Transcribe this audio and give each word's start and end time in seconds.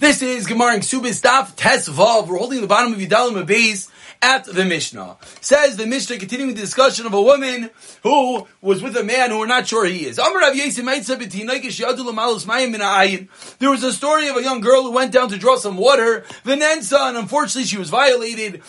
This 0.00 0.22
is 0.22 0.46
Gemara 0.46 0.76
in 0.76 0.80
Ksubis 0.80 1.20
Daf 1.20 1.54
Tes 1.56 1.86
Vav. 1.86 2.26
We're 2.26 2.38
holding 2.38 2.62
the 2.62 2.66
bottom 2.66 2.94
of 2.94 2.98
Yudalim 2.98 3.44
Abayz 3.44 3.90
at 4.22 4.46
the 4.46 4.64
Mishnah. 4.64 5.18
Says 5.42 5.76
the 5.76 5.86
Mishnah, 5.86 6.16
continuing 6.16 6.54
the 6.54 6.60
discussion 6.62 7.04
of 7.04 7.12
a 7.12 7.20
woman 7.20 7.68
who 8.02 8.46
was 8.62 8.82
with 8.82 8.96
a 8.96 9.04
man 9.04 9.28
who 9.28 9.40
we're 9.40 9.46
not 9.46 9.68
sure 9.68 9.84
he 9.84 10.06
is. 10.06 10.16
There 10.16 10.30
was 13.70 13.82
a 13.82 13.92
story 13.92 14.28
of 14.28 14.36
a 14.38 14.42
young 14.42 14.62
girl 14.62 14.84
who 14.84 14.92
went 14.92 15.12
down 15.12 15.28
to 15.28 15.36
draw 15.36 15.56
some 15.56 15.76
water, 15.76 16.24
Venensa, 16.46 17.08
and 17.10 17.18
unfortunately 17.18 17.64
she 17.64 17.76
was 17.76 17.90
violated. 17.90 18.62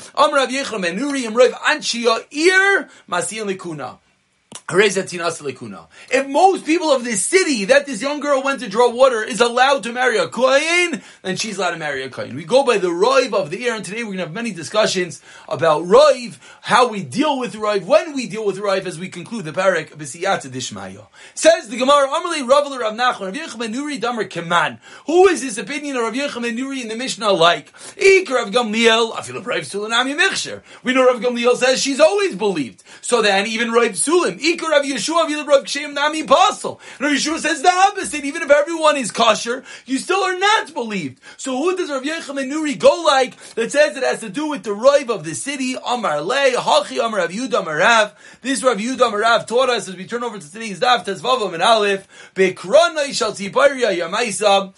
If 4.74 6.28
most 6.28 6.66
people 6.66 6.92
of 6.92 7.04
this 7.04 7.26
city 7.26 7.66
that 7.66 7.86
this 7.86 8.02
young 8.02 8.20
girl 8.22 8.42
went 8.42 8.62
to 8.62 8.70
draw 8.70 8.90
water 8.90 9.22
is 9.22 9.42
allowed 9.42 9.84
to 9.84 9.92
marry 9.92 10.18
a 10.18 10.30
kohen, 10.30 11.02
then 11.24 11.36
she's 11.36 11.58
allowed 11.58 11.72
to 11.72 11.78
marry 11.78 12.04
a 12.04 12.10
kohen. 12.10 12.36
We 12.36 12.46
go 12.46 12.64
by 12.64 12.78
the 12.78 12.88
roiv 12.88 13.34
of 13.34 13.50
the 13.50 13.64
ear, 13.64 13.76
and 13.76 13.84
today 13.84 14.04
we're 14.04 14.12
going 14.12 14.18
to 14.20 14.26
have 14.26 14.34
many 14.34 14.52
discussions 14.52 15.22
about 15.50 15.84
roiv, 15.84 16.38
how 16.62 16.88
we 16.88 17.04
deal 17.04 17.38
with 17.38 17.54
roiv, 17.54 17.84
when 17.84 18.14
we 18.14 18.28
deal 18.28 18.46
with 18.46 18.58
roiv, 18.58 18.86
as 18.86 18.98
we 18.98 19.10
conclude 19.10 19.46
the 19.46 19.52
parak 19.52 19.90
b'siyata 19.90 20.50
dishmayo. 20.50 21.08
Says 21.34 21.68
the 21.68 21.78
Gemara, 21.78 22.08
Amalei 22.08 22.48
Rav 22.48 22.72
Rav 22.72 22.94
Nachman, 22.94 23.26
Rav 23.26 23.34
Yechim 23.34 23.74
Nuri 23.74 24.00
Damer 24.00 24.24
Keman. 24.24 24.80
Who 25.06 25.28
is 25.28 25.42
this 25.42 25.58
opinion 25.58 25.98
of 25.98 26.04
Rav 26.04 26.14
Yechim 26.14 26.58
Nuri 26.58 26.82
in 26.82 26.88
the 26.88 26.96
Mishnah 26.96 27.32
like? 27.32 27.74
Ik 27.98 28.30
Rav 28.30 28.50
Gamliel, 28.50 29.18
I 29.18 29.22
feel 29.22 29.38
a 29.38 29.42
brave 29.42 29.64
Sulanami 29.64 30.18
Michsher. 30.18 30.62
We 30.84 30.94
know 30.94 31.06
Rav 31.06 31.22
Gamliel 31.22 31.56
says 31.58 31.82
she's 31.82 32.00
always 32.00 32.36
believed. 32.36 32.84
So 33.02 33.22
then 33.22 33.48
even 33.48 33.72
Rav 33.72 33.92
Sulim, 33.92 34.40
Ik 34.40 34.61
Rav 34.70 34.84
Yeshua 34.84 35.48
Rav 35.48 35.64
Kshem 35.64 35.94
Nami 35.94 36.22
Apostle. 36.22 36.80
Rav 37.00 37.12
Yeshua 37.12 37.40
says 37.40 37.62
the 37.62 37.72
opposite. 37.72 38.24
Even 38.26 38.42
if 38.42 38.52
everyone 38.52 38.98
is 38.98 39.12
kosher, 39.12 39.64
you 39.86 39.98
still 39.98 40.24
are 40.24 40.38
not 40.38 40.74
believed. 40.74 41.20
So 41.38 41.58
who 41.58 41.76
does 41.76 41.90
Rav 41.90 42.04
Yechim 42.04 42.38
Nuri 42.52 42.78
go 42.78 43.04
like 43.06 43.38
that 43.56 43.72
says 43.72 43.98
it 43.98 44.04
has 44.04 44.20
to 44.22 44.30
do 44.30 44.50
with 44.50 44.64
the 44.64 44.74
Rav 44.74 45.10
of 45.10 45.24
the 45.24 45.36
city? 45.36 45.76
Amar 45.86 46.22
Le, 46.22 46.52
Hachi 46.54 47.04
Amar 47.04 47.20
Rav 47.20 47.32
Yudah 47.32 47.66
Marav. 47.66 48.14
This 48.42 48.64
Rav 48.64 48.78
Yudah 48.78 49.12
Marav 49.12 49.48
taught 49.48 49.70
us 49.70 49.88
as 49.88 49.96
we 49.96 50.06
turn 50.06 50.24
over 50.24 50.40
to 50.40 50.52
today's 50.52 50.80
daf, 50.80 51.06
Tezvavam 51.06 51.54
and 51.54 51.64
Aleph, 51.64 52.08
Bekrona 52.36 53.14
Shal 53.14 53.32
Tziparia 53.32 53.98
Yamaisa. 53.98 54.74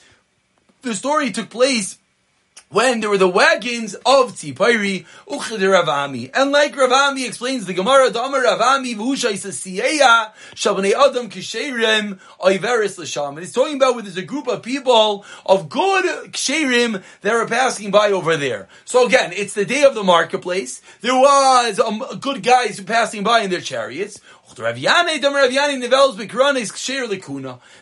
The 0.81 0.95
story 0.95 1.31
took 1.31 1.49
place 1.49 1.97
when 2.73 3.01
there 3.01 3.09
were 3.09 3.19
the 3.19 3.29
wagons 3.29 3.93
of 3.93 4.33
Tzipairi, 4.33 5.05
Uchid 5.27 5.59
Ravami. 5.59 6.31
And 6.33 6.51
like 6.51 6.73
Ravami 6.73 7.27
explains 7.27 7.67
the 7.67 7.73
Gemara, 7.73 8.09
Damar 8.09 8.41
Ravami, 8.43 8.95
Vusha 8.95 9.31
Isasiyeya, 9.31 10.31
Shabane 10.55 10.91
Adam 10.91 11.29
Kisherim, 11.29 12.19
Oiveris 12.39 12.97
Lasham. 12.97 13.29
And 13.29 13.39
it's 13.39 13.51
talking 13.51 13.75
about 13.75 13.93
where 13.93 14.01
there's 14.01 14.17
a 14.17 14.23
group 14.23 14.47
of 14.47 14.63
people 14.63 15.23
of 15.45 15.69
good 15.69 16.31
Ksherim 16.31 17.03
that 17.21 17.33
are 17.33 17.45
passing 17.45 17.91
by 17.91 18.11
over 18.11 18.35
there. 18.37 18.67
So 18.85 19.05
again, 19.05 19.33
it's 19.33 19.53
the 19.53 19.65
day 19.65 19.83
of 19.83 19.93
the 19.93 20.03
marketplace. 20.03 20.81
There 21.01 21.13
was 21.13 21.79
um, 21.79 22.03
good 22.19 22.41
guys 22.41 22.81
passing 22.81 23.23
by 23.23 23.41
in 23.41 23.51
their 23.51 23.61
chariots. 23.61 24.19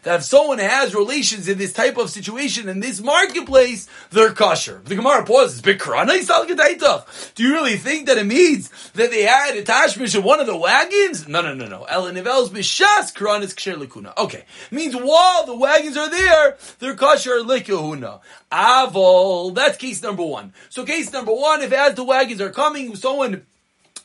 That 0.04 0.16
if 0.16 0.24
someone 0.24 0.60
has 0.60 0.96
relations 0.96 1.48
in 1.48 1.58
this 1.58 1.74
type 1.74 1.98
of 1.98 2.10
situation 2.10 2.70
in 2.70 2.80
this 2.80 3.02
marketplace, 3.02 3.88
they're 4.12 4.34
kosher. 4.34 4.82
The 4.84 4.96
Gemara 4.96 5.26
pauses. 5.26 5.62
Do 5.62 7.44
you 7.44 7.54
really 7.54 7.78
think 7.78 8.08
that 8.08 8.18
it 8.18 8.26
means 8.26 8.70
that 8.94 9.12
they 9.12 9.24
had 9.24 9.56
a 9.56 9.64
tashmish 9.64 10.16
in 10.16 10.24
one 10.24 10.40
of 10.40 10.48
the 10.48 10.58
wagons? 10.58 11.28
No, 11.28 11.42
no, 11.42 11.54
no, 11.54 11.68
no. 11.68 11.84
Ela 11.84 12.12
nivels 12.12 12.50
b'shas 12.50 13.14
kranis 13.14 13.54
ksher 13.54 13.76
lekuna. 13.76 14.18
Okay, 14.18 14.46
means 14.70 14.96
while 14.96 15.46
the 15.46 15.56
wagons 15.56 15.98
are 15.98 16.10
there, 16.10 16.58
they're 16.80 16.96
kosher 16.96 17.40
lekuna. 17.42 18.22
Avol. 18.52 19.54
That's 19.56 19.78
case 19.78 20.02
number 20.02 20.24
one. 20.24 20.54
So 20.70 20.86
case 20.86 21.12
number 21.12 21.34
one, 21.34 21.62
if 21.62 21.72
as 21.72 21.96
the 21.96 22.04
wagons 22.04 22.42
are 22.42 22.50
coming, 22.50 22.96
someone 22.96 23.46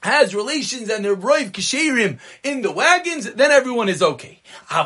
has 0.00 0.34
relations 0.34 0.88
and 0.90 1.04
they're 1.04 1.16
roiv 1.16 2.18
in 2.42 2.62
the 2.62 2.72
wagons, 2.72 3.32
then 3.32 3.50
everyone 3.50 3.88
is 3.88 4.02
okay. 4.02 4.40
If 4.70 4.84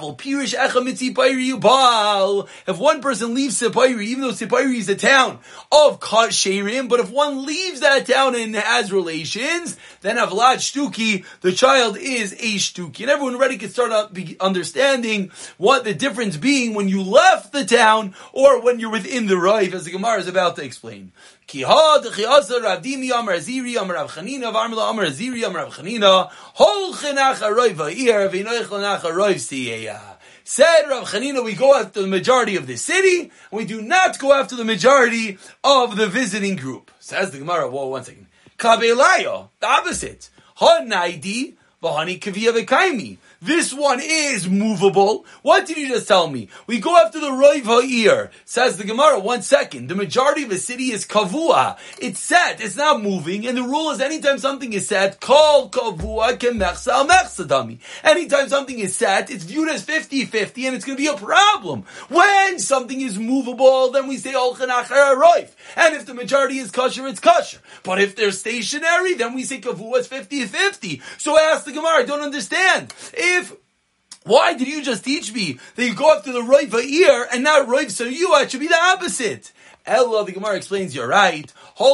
one 2.79 3.01
person 3.01 3.35
leaves 3.35 3.61
Sepayri, 3.61 4.05
even 4.05 4.23
though 4.23 4.31
Sepayri 4.31 4.77
is 4.77 4.89
a 4.89 4.97
town 4.97 5.39
of 5.71 6.01
Kasherim, 6.01 6.89
but 6.89 7.01
if 7.01 7.11
one 7.11 7.45
leaves 7.45 7.81
that 7.81 8.07
town 8.07 8.35
and 8.35 8.55
has 8.55 8.93
relations, 8.93 9.77
then 10.01 10.17
Avlad 10.17 10.57
Shtuki, 10.57 11.25
the 11.41 11.53
child 11.53 11.97
is 11.99 12.33
a 12.33 12.55
Shtuki. 12.57 13.03
And 13.03 13.11
everyone 13.11 13.35
already 13.35 13.59
can 13.59 13.71
start 13.71 14.17
understanding 14.41 15.31
what 15.59 15.85
the 15.85 15.95
difference 15.95 16.37
being 16.37 16.75
when 16.75 16.89
you 16.89 17.03
left 17.03 17.53
the 17.53 17.65
town 17.65 18.15
or 18.33 18.61
when 18.63 18.81
you're 18.81 18.91
within 18.91 19.27
the 19.27 19.37
Rive, 19.37 19.75
as 19.75 19.85
the 19.85 19.91
Gemara 19.91 20.19
is 20.21 20.29
about 20.29 20.57
to 20.57 20.65
explain. 20.65 21.13
Ki 21.47 21.63
ha 21.63 21.99
de 21.99 22.11
chiasa 22.11 22.63
Rav 22.63 22.83
Dimi 22.83 23.11
Amar 23.11 23.35
Aziri 23.35 23.77
Amar 23.77 23.97
Rav 23.97 24.17
Amar 24.17 25.07
Aziri 25.07 25.45
Amar 25.47 25.65
Rav 25.65 25.75
Chanina 25.75 26.29
Hol 26.31 26.95
Chenach 26.95 27.39
Aroiv 27.39 27.75
Va'ir 27.75 28.31
V'inoich 28.31 28.67
Lenach 28.67 29.01
Aroiv 29.01 29.41
Said 30.45 30.89
Rav 30.89 31.09
Chanina, 31.09 31.45
we 31.45 31.55
go 31.55 31.75
after 31.75 32.03
the 32.03 32.09
majority 32.09 32.57
of 32.57 32.67
the 32.67 32.77
city, 32.77 33.21
and 33.21 33.31
we 33.53 33.65
do 33.65 33.83
not 33.83 34.19
go 34.19 34.33
after 34.33 34.57
the 34.57 34.65
majority 34.65 35.39
of 35.63 35.97
the 35.97 36.07
visiting 36.07 36.57
group. 36.57 36.91
Says 36.99 37.31
the 37.31 37.39
Gemara, 37.39 37.69
whoa, 37.69 37.87
one 37.87 38.05
second. 38.05 38.27
Kabelayo, 38.59 39.49
the 39.61 39.67
opposite. 39.67 40.29
Ha 40.57 40.81
naidi, 40.83 41.55
v'hani 41.83 42.21
v'kaimi. 42.21 43.19
This 43.43 43.73
one 43.73 44.01
is 44.03 44.51
movable. 44.51 45.25
What 45.41 45.65
did 45.65 45.79
you 45.79 45.89
just 45.89 46.07
tell 46.07 46.29
me? 46.29 46.51
We 46.67 46.79
go 46.79 46.99
after 46.99 47.19
the 47.19 47.31
Roiv 47.31 47.63
Ha'ir. 47.63 48.31
Says 48.45 48.77
the 48.77 48.85
Gemara, 48.85 49.19
one 49.19 49.41
second. 49.41 49.89
The 49.89 49.95
majority 49.95 50.43
of 50.43 50.51
a 50.51 50.59
city 50.59 50.93
is 50.93 51.07
Kavua. 51.07 51.79
It's 51.99 52.21
set. 52.21 52.61
It's 52.61 52.77
not 52.77 53.03
moving. 53.03 53.47
And 53.47 53.57
the 53.57 53.63
rule 53.63 53.93
is 53.93 54.01
anytime 54.03 54.37
something 54.37 54.75
is 54.75 54.89
set, 54.89 55.21
call 55.21 55.71
Kavua 55.71 56.37
kemechsa 56.37 57.09
mechsadami. 57.09 57.79
Anytime 58.05 58.51
something 58.51 58.79
is 58.79 58.95
set, 58.95 59.31
it's 59.31 59.45
viewed 59.45 59.71
as 59.71 59.87
50-50 59.87 60.67
and 60.67 60.77
it's 60.77 60.85
going 60.85 60.99
to 60.99 61.03
be 61.03 61.07
a 61.07 61.17
problem. 61.17 61.85
When 62.09 62.59
something 62.59 63.01
is 63.01 63.19
movable, 63.19 63.91
then 63.91 64.07
we 64.07 64.19
say 64.19 64.35
Olchanach 64.35 64.89
Roiv. 64.89 65.49
And 65.77 65.97
if 65.97 66.05
the 66.05 66.13
majority 66.13 66.59
is 66.59 66.71
kosher, 66.71 67.07
it's 67.07 67.21
kosher. 67.21 67.61
But 67.85 68.03
if 68.03 68.17
they're 68.17 68.33
stationary, 68.33 69.15
then 69.15 69.33
we 69.33 69.45
say 69.45 69.63
Kavua 69.63 70.01
is 70.01 70.09
50-50. 70.09 71.01
So 71.17 71.39
I 71.39 71.55
ask 71.55 71.65
the 71.65 71.73
Gemara, 71.73 72.01
I 72.01 72.05
don't 72.05 72.21
understand. 72.21 72.93
Why 74.25 74.55
did 74.55 74.69
you 74.69 74.83
just 74.83 75.05
teach 75.05 75.33
me 75.33 75.59
that 75.77 75.87
you 75.87 75.95
go 75.95 76.15
after 76.17 76.33
the 76.33 76.41
Roiv 76.43 76.75
ear 76.85 77.27
and 77.33 77.43
not 77.43 77.67
Roiv 77.67 77.91
you? 78.11 78.35
It 78.37 78.51
should 78.51 78.61
be 78.61 78.69
the 78.69 78.79
opposite. 78.79 79.53
Ella, 79.87 80.25
the 80.25 80.33
Gemara 80.33 80.57
explains, 80.57 80.95
you're 80.95 81.09
right. 81.09 81.53
We 81.81 81.87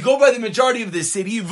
go 0.00 0.18
by 0.18 0.32
the 0.32 0.40
majority 0.40 0.82
of 0.82 0.90
the 0.90 1.04
city. 1.04 1.30
You 1.30 1.44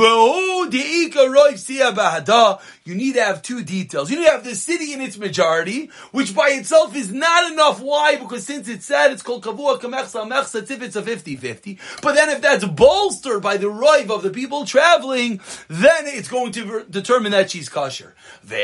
need 2.94 3.14
to 3.14 3.22
have 3.22 3.42
two 3.42 3.62
details. 3.62 4.10
You 4.10 4.18
need 4.18 4.26
to 4.26 4.32
have 4.32 4.42
the 4.42 4.56
city 4.56 4.92
in 4.92 5.00
its 5.00 5.16
majority, 5.16 5.92
which 6.10 6.34
by 6.34 6.48
itself 6.48 6.96
is 6.96 7.12
not 7.12 7.52
enough. 7.52 7.80
Why? 7.80 8.16
Because 8.16 8.44
since 8.44 8.68
it's 8.68 8.84
said 8.84 9.12
it's 9.12 9.22
called 9.22 9.44
kavua 9.44 9.80
kamechsa 9.80 10.28
mechsa, 10.28 10.68
if 10.68 10.82
it's 10.82 10.96
a 10.96 11.02
50-50. 11.02 11.78
But 12.02 12.16
then 12.16 12.30
if 12.30 12.40
that's 12.40 12.64
bolstered 12.64 13.42
by 13.42 13.58
the 13.58 13.68
roiv 13.68 14.10
of 14.10 14.24
the 14.24 14.30
people 14.30 14.64
traveling, 14.64 15.40
then 15.68 16.06
it's 16.06 16.28
going 16.28 16.50
to 16.52 16.84
determine 16.90 17.30
that 17.30 17.52
she's 17.52 17.68
kosher. 17.68 18.16
So 18.42 18.48
the 18.48 18.56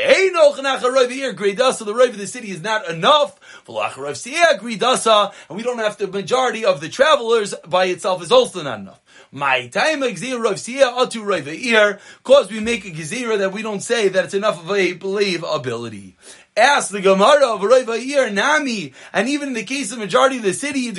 roiv 1.93 2.09
of 2.09 2.17
the 2.17 2.27
city 2.27 2.51
is 2.51 2.61
not 2.61 2.89
enough. 2.89 3.39
And 3.65 5.57
we 5.57 5.63
don't 5.63 5.79
have 5.79 5.97
the 5.97 6.07
majority 6.07 6.65
of 6.65 6.81
the 6.81 6.89
travelers 6.89 7.53
by 7.65 7.92
itself 7.93 8.21
is 8.21 8.31
also 8.31 8.61
not 8.63 8.79
enough. 8.79 8.99
My 9.31 9.67
time 9.67 10.03
of 10.03 10.11
Gezira 10.11 10.51
of 10.51 10.57
Siyah 10.57 10.93
are 10.93 11.07
to 11.07 11.23
Reva'ir 11.23 11.99
cause 12.23 12.51
we 12.51 12.59
make 12.59 12.85
a 12.85 12.91
gezira 12.91 13.37
that 13.39 13.51
we 13.51 13.61
don't 13.61 13.81
say 13.81 14.07
that 14.09 14.25
it's 14.25 14.33
enough 14.33 14.63
of 14.63 14.69
a 14.69 14.93
believe 14.93 15.43
ability. 15.43 16.15
Ask 16.55 16.91
the 16.91 17.01
Gemara 17.01 17.47
of 17.47 17.63
Rav 17.63 17.87
Nami, 18.31 18.93
and 19.11 19.27
even 19.27 19.47
in 19.49 19.53
the 19.55 19.63
case 19.63 19.91
of 19.91 19.97
majority 19.97 20.37
of 20.37 20.43
the 20.43 20.53
city, 20.53 20.87
in 20.87 20.95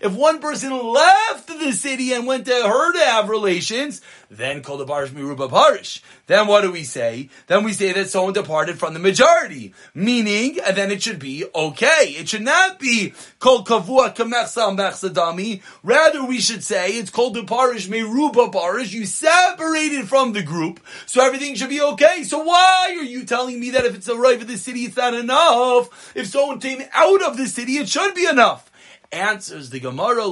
if 0.00 0.12
one 0.14 0.38
person 0.38 0.88
left 0.88 1.46
the 1.46 1.72
city 1.72 2.14
and 2.14 2.26
went 2.26 2.46
to 2.46 2.54
her 2.54 2.92
to 2.94 2.98
have 3.00 3.28
relations, 3.28 4.00
then 4.30 4.62
called 4.62 4.80
the 4.80 4.86
Barish 4.86 5.08
Miruba 5.08 5.50
Barish. 5.50 6.00
Then 6.26 6.46
what 6.46 6.62
do 6.62 6.70
we 6.70 6.84
say? 6.84 7.28
Then 7.48 7.64
we 7.64 7.72
say 7.72 7.92
that 7.92 8.08
someone 8.08 8.32
departed 8.32 8.78
from 8.78 8.94
the 8.94 9.00
majority, 9.00 9.74
meaning, 9.92 10.58
and 10.64 10.76
then 10.76 10.92
it 10.92 11.02
should 11.02 11.18
be 11.18 11.44
okay. 11.52 12.14
It 12.16 12.28
should 12.28 12.42
not 12.42 12.78
be 12.78 13.12
called 13.40 13.66
Kavua 13.66 14.14
Kamechsa 14.14 14.76
Mechsadami. 14.76 15.62
Rather, 15.82 16.24
we 16.24 16.40
should 16.40 16.62
say 16.62 16.90
it's 16.90 17.10
called 17.10 17.34
the 17.34 17.44
Parish 17.44 17.88
Miruba 17.88 18.52
Barish. 18.52 18.92
You 18.92 19.04
separated 19.04 20.08
from 20.08 20.32
the 20.32 20.42
group, 20.42 20.80
so 21.06 21.22
everything 21.22 21.56
should 21.56 21.68
be 21.68 21.82
okay. 21.82 22.22
So 22.22 22.44
why 22.44 22.94
are 22.96 23.02
you 23.02 23.24
telling 23.24 23.58
me 23.58 23.70
that 23.70 23.84
if 23.84 23.96
it's 23.96 24.08
a 24.08 24.16
right 24.16 24.38
for 24.38 24.44
the 24.44 24.56
city, 24.56 24.84
it's 24.84 24.96
not 24.96 25.14
enough? 25.14 26.14
If 26.14 26.28
someone 26.28 26.60
came 26.60 26.82
out 26.92 27.22
of 27.22 27.36
the 27.36 27.48
city, 27.48 27.78
it 27.78 27.88
should 27.88 28.14
be 28.14 28.26
enough. 28.26 28.69
Answers 29.12 29.70
the 29.70 29.80
Gemara, 29.80 30.22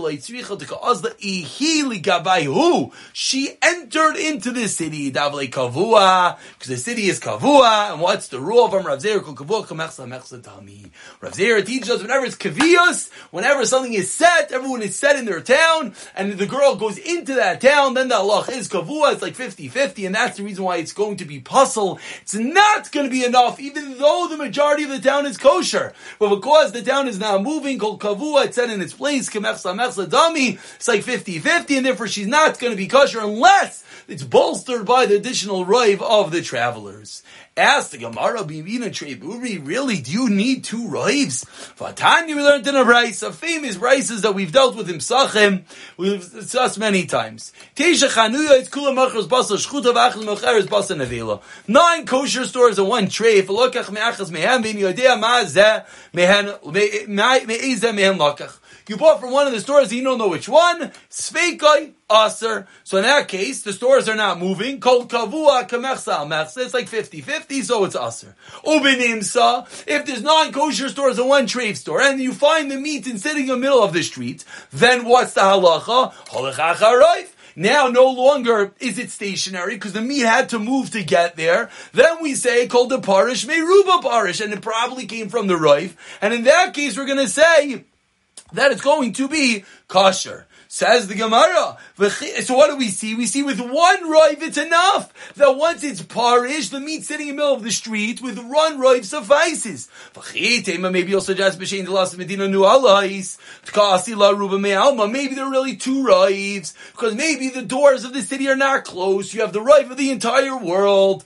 who? 2.44 2.92
She 3.12 3.56
entered 3.60 4.16
into 4.16 4.52
the 4.52 4.68
city, 4.68 5.10
Kavua, 5.10 6.38
because 6.52 6.68
the 6.68 6.76
city 6.76 7.06
is 7.08 7.18
Kavua, 7.18 7.90
and 7.90 8.00
what's 8.00 8.28
the 8.28 8.38
rule 8.38 8.66
of 8.66 8.72
Rav 8.72 9.00
Zera 9.00 9.18
Kavua? 9.18 9.66
Rav 11.20 11.32
Zera 11.32 11.66
teaches 11.66 11.90
us 11.90 12.02
whenever 12.02 12.24
it's 12.24 12.36
Kavius, 12.36 13.10
whenever 13.32 13.66
something 13.66 13.94
is 13.94 14.12
set, 14.12 14.52
everyone 14.52 14.82
is 14.82 14.94
set 14.94 15.16
in 15.16 15.24
their 15.24 15.40
town, 15.40 15.96
and 16.14 16.34
the 16.34 16.46
girl 16.46 16.76
goes 16.76 16.98
into 16.98 17.34
that 17.34 17.60
town, 17.60 17.94
then 17.94 18.06
the 18.06 18.14
Allah 18.14 18.44
is 18.52 18.68
Kavua, 18.68 19.12
it's 19.12 19.22
like 19.22 19.34
50-50, 19.34 20.06
and 20.06 20.14
that's 20.14 20.36
the 20.36 20.44
reason 20.44 20.62
why 20.62 20.76
it's 20.76 20.92
going 20.92 21.16
to 21.16 21.24
be 21.24 21.40
puzzle. 21.40 21.98
It's 22.22 22.36
not 22.36 22.92
going 22.92 23.06
to 23.06 23.10
be 23.10 23.24
enough, 23.24 23.58
even 23.58 23.98
though 23.98 24.28
the 24.30 24.36
majority 24.36 24.84
of 24.84 24.90
the 24.90 25.00
town 25.00 25.26
is 25.26 25.36
kosher. 25.36 25.94
But 26.20 26.32
because 26.32 26.70
the 26.70 26.82
town 26.82 27.08
is 27.08 27.18
now 27.18 27.38
moving, 27.38 27.80
called 27.80 28.00
Kavua, 28.00 28.44
it's 28.44 28.67
set 28.68 28.74
in 28.74 28.82
its 28.82 28.92
place, 28.92 29.28
it's 29.28 30.88
like 30.88 31.02
50-50, 31.02 31.76
and 31.76 31.86
therefore 31.86 32.08
she's 32.08 32.26
not 32.26 32.58
going 32.58 32.72
to 32.72 32.76
be 32.76 32.86
kosher 32.86 33.20
unless 33.20 33.84
it's 34.06 34.22
bolstered 34.22 34.84
by 34.86 35.06
the 35.06 35.16
additional 35.16 35.64
rive 35.64 36.02
of 36.02 36.30
the 36.30 36.42
travelers. 36.42 37.22
Ask 37.58 37.90
the 37.90 37.98
Gemara, 37.98 38.44
Bimina 38.44 38.86
Treburi, 38.86 39.60
really, 39.66 40.00
do 40.00 40.12
you 40.12 40.30
need 40.30 40.62
two 40.62 40.86
rives? 40.86 41.44
Vatanya, 41.76 42.28
we 42.28 42.34
learned 42.34 42.68
in 42.68 42.76
a 42.76 42.84
rice, 42.84 43.20
a 43.24 43.32
famous 43.32 43.74
rices 43.74 44.22
that 44.22 44.32
we've 44.32 44.52
dealt 44.52 44.76
with 44.76 44.88
in 44.88 45.00
Sachem, 45.00 45.64
we've 45.96 46.30
discussed 46.30 46.78
many 46.78 47.04
times. 47.04 47.52
Nine 51.66 52.06
kosher 52.06 52.46
stores 52.46 52.78
and 52.78 52.86
one 52.86 53.08
tray, 53.08 53.38
if. 53.38 53.48
You 58.88 58.96
bought 58.96 59.20
from 59.20 59.32
one 59.32 59.46
of 59.46 59.52
the 59.52 59.60
stores, 59.60 59.92
you 59.92 60.02
don't 60.02 60.16
know 60.16 60.28
which 60.28 60.48
one. 60.48 60.92
Sveikai, 61.10 61.92
aser. 62.10 62.66
So 62.84 62.96
in 62.96 63.02
that 63.02 63.28
case, 63.28 63.60
the 63.60 63.74
stores 63.74 64.08
are 64.08 64.16
not 64.16 64.38
moving. 64.38 64.80
Kol 64.80 65.04
kavua 65.04 65.68
kamechsa 65.68 66.26
mechsa. 66.26 66.64
It's 66.64 66.72
like 66.72 66.88
50-50, 66.88 67.62
so 67.64 67.84
it's 67.84 67.94
aser. 67.94 68.34
Ubinimsa, 68.64 69.66
if 69.86 70.06
there's 70.06 70.22
non-kosher 70.22 70.88
stores 70.88 71.18
and 71.18 71.28
one 71.28 71.46
trade 71.46 71.76
store, 71.76 72.00
and 72.00 72.18
you 72.18 72.32
find 72.32 72.70
the 72.70 72.76
meat 72.76 73.06
in 73.06 73.18
sitting 73.18 73.42
in 73.42 73.48
the 73.48 73.56
middle 73.58 73.82
of 73.82 73.92
the 73.92 74.02
street, 74.02 74.44
then 74.72 75.04
what's 75.04 75.34
the 75.34 75.42
halacha? 75.42 76.14
Halachacharayv. 76.28 77.34
Now 77.56 77.88
no 77.88 78.08
longer 78.08 78.72
is 78.78 78.98
it 78.98 79.10
stationary 79.10 79.74
because 79.74 79.92
the 79.92 80.00
meat 80.00 80.24
had 80.24 80.48
to 80.50 80.58
move 80.58 80.90
to 80.92 81.02
get 81.02 81.36
there. 81.36 81.70
Then 81.92 82.22
we 82.22 82.34
say 82.34 82.68
called 82.68 82.88
the 82.88 83.00
parish 83.00 83.44
meruba 83.44 84.00
parish, 84.00 84.40
and 84.40 84.52
it 84.52 84.62
probably 84.62 85.06
came 85.06 85.28
from 85.28 85.46
the 85.48 85.54
roif. 85.54 85.94
And 86.22 86.32
in 86.32 86.44
that 86.44 86.72
case, 86.72 86.96
we're 86.96 87.04
going 87.04 87.18
to 87.18 87.28
say 87.28 87.84
that 88.52 88.72
it's 88.72 88.82
going 88.82 89.12
to 89.14 89.28
be 89.28 89.64
kosher. 89.88 90.46
Says 90.70 91.08
the 91.08 91.14
Gemara. 91.14 91.78
So 92.42 92.54
what 92.54 92.68
do 92.68 92.76
we 92.76 92.88
see? 92.88 93.14
We 93.14 93.24
see 93.24 93.42
with 93.42 93.58
one 93.58 94.04
roiv 94.04 94.42
it's 94.42 94.58
enough. 94.58 95.34
That 95.36 95.56
once 95.56 95.82
it's 95.82 96.02
parish, 96.02 96.68
the 96.68 96.78
meat 96.78 97.06
sitting 97.06 97.28
in 97.28 97.36
the 97.36 97.40
middle 97.40 97.54
of 97.54 97.62
the 97.62 97.70
street, 97.70 98.20
with 98.20 98.38
one 98.38 98.78
roiv 98.78 99.06
suffices. 99.06 99.88
Maybe 100.14 101.10
you'll 101.10 101.22
suggest 101.22 101.58
the 101.58 101.86
last 101.88 102.18
medina 102.18 102.48
nu 102.48 102.64
alais 102.64 103.38
la 104.14 104.30
ruba 104.30 104.58
me'alma. 104.58 105.08
Maybe 105.08 105.34
there 105.34 105.46
are 105.46 105.50
really 105.50 105.74
two 105.74 106.04
roivs 106.04 106.74
because 106.92 107.14
maybe 107.14 107.48
the 107.48 107.62
doors 107.62 108.04
of 108.04 108.12
the 108.12 108.20
city 108.20 108.46
are 108.46 108.54
not 108.54 108.84
closed. 108.84 109.32
You 109.32 109.40
have 109.40 109.54
the 109.54 109.60
roiv 109.60 109.90
of 109.90 109.96
the 109.96 110.10
entire 110.10 110.58
world. 110.58 111.24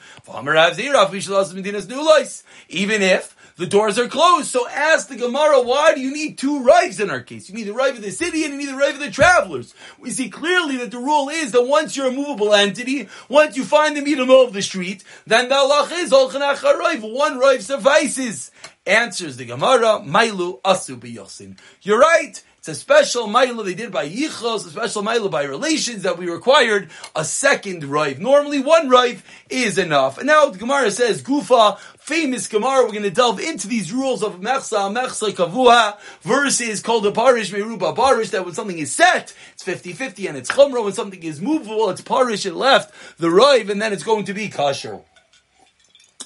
Even 2.69 3.03
if 3.03 3.37
the 3.57 3.67
doors 3.67 3.99
are 3.99 4.09
closed. 4.09 4.49
So 4.49 4.69
ask 4.69 5.09
the 5.09 5.17
Gemara, 5.17 5.61
why 5.61 5.95
do 5.95 6.01
you 6.01 6.13
need 6.13 6.39
two 6.39 6.63
rives 6.63 7.01
in 7.01 7.11
our 7.11 7.21
case? 7.21 7.49
You 7.49 7.55
need 7.55 7.67
the 7.67 7.73
rive 7.73 7.97
of 7.97 8.03
the 8.03 8.11
city 8.11 8.45
and 8.45 8.55
you 8.55 8.59
need 8.59 8.69
the 8.69 8.77
rive 8.77 8.95
of 8.95 9.01
the 9.01 9.11
travelers. 9.11 9.75
We 9.99 10.11
see 10.11 10.31
clearly 10.31 10.77
that 10.79 10.91
the 10.91 10.99
rule 10.99 11.29
is 11.29 11.53
that 11.53 11.67
once 11.67 11.97
you're 11.97 12.09
a 12.09 12.13
movable 12.13 12.55
entity, 12.55 13.09
once 13.29 13.57
you 13.57 13.65
find 13.65 13.97
the 13.97 14.03
middle 14.03 14.43
of 14.43 14.53
the 14.53 14.63
street, 14.63 15.05
then 15.27 15.49
the 15.49 15.57
Allah 15.57 15.89
is 15.93 16.13
one 16.13 17.39
rive 17.39 17.63
suffices. 17.63 18.51
Answers 18.85 19.37
the 19.37 19.45
Gemara, 19.45 20.01
Mailu 20.05 20.61
Asu 20.63 20.99
Yosin. 20.99 21.59
You're 21.83 22.01
right. 22.01 22.43
It's 22.63 22.69
a 22.69 22.75
special 22.77 23.27
mila 23.27 23.65
they 23.65 23.75
did 23.75 23.91
by 23.91 24.09
yichos, 24.09 24.65
a 24.65 24.71
special 24.71 25.03
mila 25.03 25.29
by 25.29 25.43
relations 25.43 26.05
that 26.05 26.17
we 26.17 26.31
required 26.31 26.91
a 27.17 27.25
second 27.25 27.83
rive. 27.83 28.21
Normally 28.21 28.61
one 28.61 28.89
rive 28.89 29.25
is 29.51 29.79
enough. 29.79 30.17
And 30.17 30.29
now 30.29 30.49
the 30.49 30.59
Gemara 30.59 30.93
says, 30.93 31.23
Gufa, 31.23 31.81
famous 32.03 32.49
Gemara, 32.49 32.85
we're 32.85 32.91
going 32.91 33.05
to 33.05 33.11
delve 33.11 33.39
into 33.39 33.69
these 33.69 33.93
rules 33.93 34.25
of 34.25 34.41
Mechsa, 34.41 34.93
Mechsa 34.93 35.31
Kavua 35.31 35.99
versus 36.23 36.83
called 36.83 37.07
a 37.07 37.13
Parish, 37.13 37.53
Meruba 37.53 37.95
Parish, 37.95 38.31
that 38.31 38.45
when 38.45 38.55
something 38.55 38.77
is 38.77 38.93
set, 38.93 39.33
it's 39.53 39.63
50-50 39.63 40.29
and 40.29 40.37
it's 40.37 40.51
Chumra, 40.51 40.83
when 40.83 40.93
something 40.93 41.23
is 41.23 41.41
movable, 41.41 41.89
it's 41.91 42.01
Parish, 42.01 42.45
it 42.45 42.55
left 42.55 42.93
the 43.19 43.31
rive, 43.31 43.71
and 43.71 43.81
then 43.81 43.93
it's 43.93 44.03
going 44.03 44.25
to 44.25 44.35
be 44.35 44.49
kosher. 44.49 45.01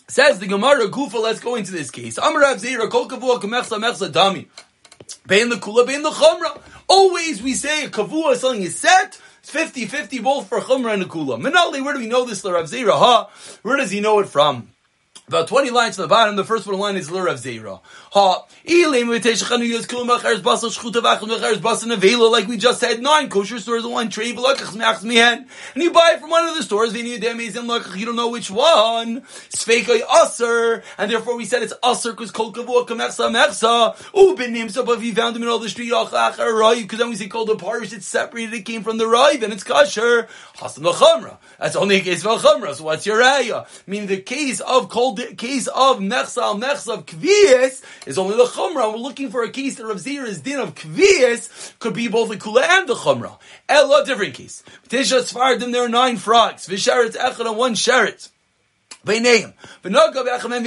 Says 0.09 0.39
the 0.39 0.47
Gemara 0.47 0.89
Gufa, 0.89 1.23
let's 1.23 1.41
go 1.41 1.57
into 1.57 1.73
this 1.73 1.91
case. 1.91 2.19
Amrav 2.19 2.57
Zera, 2.57 2.89
Kol 2.89 3.07
Kavua, 3.07 3.39
Mechsa, 3.43 3.79
Mechsa 3.79 4.11
Dami. 4.11 4.47
Bein 5.27 5.51
the 5.51 5.57
kula, 5.57 5.87
bein 5.87 6.03
the 6.03 6.11
chumra. 6.11 6.59
Always 6.89 7.43
we 7.43 7.53
say 7.53 7.87
kavua, 7.89 8.35
something 8.37 8.63
is 8.63 8.79
set, 8.79 9.21
it's 9.41 9.51
50-50 9.53 10.23
both 10.23 10.49
for 10.49 10.61
chumra 10.61 10.95
and 10.95 11.03
the 11.03 11.07
kula. 11.07 11.39
Minali, 11.39 11.85
where 11.85 11.93
do 11.93 12.01
we 12.01 12.07
know 12.07 12.25
this, 12.25 12.43
Rav 12.45 12.65
Zera? 12.65 12.93
Ha? 12.93 13.29
Where 13.63 13.77
does 13.77 13.91
he 13.91 14.01
know 14.01 14.21
it 14.21 14.29
from? 14.29 14.71
About 15.29 15.49
20 15.49 15.71
lines 15.71 15.97
to 15.97 16.03
the 16.03 16.07
bottom, 16.07 16.37
the 16.37 16.45
first 16.45 16.69
one 16.69 16.79
line 16.79 16.95
is 16.95 17.11
Lur 17.11 17.27
of 17.27 17.41
Zera. 17.41 17.81
Ha, 18.13 18.47
like 22.31 22.47
we 22.47 22.57
just 22.57 22.79
said, 22.79 23.03
nine 23.03 23.29
kosher 23.29 23.59
stores 23.59 23.83
and 23.83 23.93
one 23.93 24.09
trade, 24.09 24.39
and 24.39 25.83
you 25.83 25.91
buy 25.91 26.13
it 26.13 26.21
from 26.21 26.31
one 26.31 26.49
of 26.49 26.55
the 26.55 26.63
stores, 26.63 26.95
you 26.95 27.19
don't 27.19 28.15
know 28.15 28.29
which 28.29 28.53
one. 28.53 29.23
Sveikai 29.51 30.03
Aser, 30.09 30.85
and 30.97 31.11
therefore 31.11 31.37
we 31.37 31.45
said 31.45 31.65
it's 31.65 31.75
Aser 31.85 32.13
because 32.13 32.31
Kol 32.31 32.53
Kavua 32.53 32.87
Kamechsa 32.87 33.29
Mechsa, 33.29 33.97
Ubinim, 34.13 34.71
so 34.71 34.89
if 34.93 35.03
you 35.03 35.13
found 35.13 35.35
them 35.35 35.43
in 35.43 35.49
all 35.49 35.59
the 35.59 35.69
street, 35.69 35.91
because 35.91 36.99
then 36.99 37.09
we 37.09 37.17
say 37.17 37.27
Kol 37.27 37.47
the 37.47 37.57
parish, 37.57 37.93
it's 37.93 38.07
separated, 38.07 38.55
it 38.55 38.63
came 38.65 38.85
from 38.85 38.97
the 38.97 39.09
Rai, 39.09 39.39
then 39.39 39.51
it's 39.51 39.65
kosher. 39.65 40.29
Hasan 40.55 40.85
Lachamra. 40.85 41.39
That's 41.59 41.75
only 41.75 41.97
a 41.97 42.01
case 42.01 42.25
of 42.25 42.41
Lachamra, 42.41 42.77
so 42.77 42.85
what's 42.85 43.05
your 43.05 43.21
raya? 43.21 43.67
Meaning 43.89 44.07
the 44.07 44.19
case 44.19 44.61
of 44.61 44.89
the 45.16 45.16
case 45.25 45.67
of 45.67 45.99
Nechsa 45.99 46.43
al 46.43 46.55
of 46.55 47.07
Kvias 47.07 47.83
is 48.07 48.19
only 48.19 48.37
the 48.37 48.45
Chumrah. 48.45 48.93
We're 48.93 48.99
looking 48.99 49.31
for 49.31 49.43
a 49.43 49.51
case 49.51 49.77
that 49.77 49.87
Rav 49.87 49.97
Zira's 49.97 50.41
din 50.41 50.61
of 50.61 50.75
Kvias 50.75 51.79
could 51.79 51.95
be 51.95 52.09
both 52.09 52.29
the 52.29 52.37
Kula 52.37 52.63
and 52.63 52.89
the 52.89 52.95
Chumrah. 52.95 53.39
Ella, 53.69 54.05
different 54.05 54.35
case. 54.35 54.63
Tisha 54.89 55.21
Sfardim, 55.21 55.73
there 55.73 55.85
are 55.85 55.89
nine 55.89 56.17
frogs. 56.17 56.69
Visharetz 56.69 57.17
Echad 57.17 58.31
and 59.09 59.25
one 59.25 60.65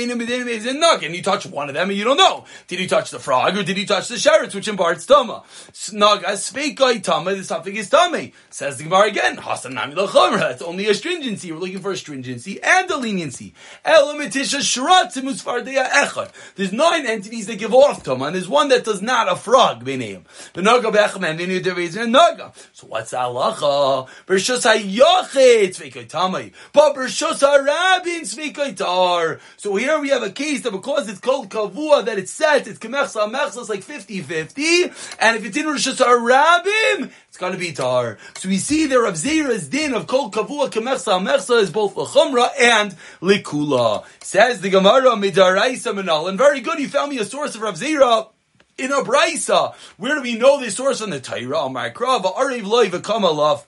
Sheretz. 0.89 1.05
And 1.05 1.15
you 1.15 1.21
touch 1.23 1.45
one 1.45 1.69
of 1.69 1.75
them 1.75 1.89
and 1.89 1.97
you 1.97 2.03
don't 2.03 2.17
know. 2.17 2.45
Did 2.67 2.79
he 2.79 2.87
touch 2.87 3.11
the 3.11 3.19
frog 3.19 3.57
or 3.57 3.63
did 3.63 3.77
he 3.77 3.85
touch 3.85 4.07
the 4.07 4.15
sherets, 4.15 4.53
which 4.55 4.67
imparts 4.67 5.05
tama? 5.05 5.43
Snug 5.73 6.23
as 6.23 6.51
feikai 6.51 7.01
tama, 7.03 7.35
the 7.35 7.43
suffix 7.43 7.77
is 7.77 7.89
tame. 7.89 8.31
Says 8.49 8.77
the 8.77 8.83
Gemara 8.85 9.07
again, 9.07 9.37
Hasanami 9.37 9.95
lachomra. 9.95 10.51
It's 10.51 10.61
only 10.61 10.87
a 10.87 10.93
stringency. 10.93 11.51
We're 11.51 11.59
looking 11.59 11.79
for 11.79 11.91
a 11.91 11.97
stringency 11.97 12.61
and 12.61 12.89
a 12.89 12.97
leniency. 12.97 13.53
Elamitisha 13.85 14.59
shratzimus 14.59 15.43
fardea 15.43 15.87
echad. 15.87 16.31
There's 16.55 16.73
nine 16.73 17.05
entities 17.05 17.47
that 17.47 17.59
give 17.59 17.73
off 17.73 18.03
tama, 18.03 18.25
and 18.25 18.35
there's 18.35 18.49
one 18.49 18.69
that 18.69 18.83
does 18.83 19.01
not, 19.01 19.31
a 19.31 19.35
frog, 19.35 19.85
naga 19.85 20.91
bechem 20.91 21.27
and 21.27 21.39
then 21.39 21.49
you 21.49 22.07
naga. 22.07 22.51
So 22.73 22.87
what's 22.87 23.11
halacha? 23.11 24.07
Bershus 24.27 24.65
hayochet 24.65 25.75
feikai 25.75 26.07
tame. 26.07 26.51
But 26.73 26.95
bershus 26.95 27.39
harabin 27.39 28.25
so 28.29 29.75
here 29.75 29.99
we 29.99 30.09
have 30.09 30.23
a 30.23 30.29
case 30.29 30.61
that 30.61 30.71
because 30.71 31.09
it's 31.09 31.19
called 31.19 31.49
kavua, 31.49 32.05
that 32.05 32.17
it's 32.17 32.31
set, 32.31 32.67
it's 32.67 32.79
kemechsa, 32.79 33.31
mechsa, 33.31 33.59
it's 33.59 33.69
like 33.69 33.83
50-50, 33.83 35.17
and 35.19 35.37
if 35.37 35.45
it's 35.45 35.57
in 35.57 35.65
Rosh 35.65 35.87
Hashanah 35.87 37.11
it's 37.27 37.37
gonna 37.37 37.57
be 37.57 37.71
tar. 37.71 38.17
So 38.37 38.49
we 38.49 38.57
see 38.57 38.85
there 38.85 39.01
Rav 39.01 39.15
Zera's 39.15 39.67
din 39.67 39.93
of 39.93 40.07
kol 40.07 40.31
kavua 40.31 40.69
kemechsa, 40.69 41.19
mechsa 41.21 41.61
is 41.61 41.69
both 41.69 41.95
lechumra 41.95 42.49
and 42.59 42.95
likula. 43.21 44.05
Says 44.21 44.61
the 44.61 44.69
Gemara 44.69 45.11
midaraisa 45.11 45.93
menal, 45.93 46.27
and 46.27 46.37
very 46.37 46.61
good, 46.61 46.79
you 46.79 46.87
found 46.87 47.11
me 47.11 47.19
a 47.19 47.25
source 47.25 47.55
of 47.55 47.61
Rav 47.61 47.75
Zera 47.75 48.29
in 48.79 48.91
a 48.91 49.01
brisa. 49.01 49.75
Where 49.97 50.15
do 50.15 50.21
we 50.21 50.35
know 50.35 50.59
this 50.59 50.75
source 50.75 51.01
on 51.01 51.09
the 51.09 51.19
Torah? 51.19 51.69
My 51.69 51.89
krav, 51.89 52.23
ariv 52.23 52.65
loy 52.65 52.87
v'kamalaf. 52.89 53.65